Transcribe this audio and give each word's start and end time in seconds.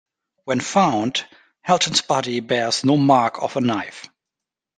When 0.45 0.61
found, 0.61 1.27
Helton's 1.63 2.01
body 2.01 2.39
bears 2.39 2.83
no 2.83 2.97
mark 2.97 3.39
of 3.39 3.55
a 3.55 3.61
knife. 3.61 4.07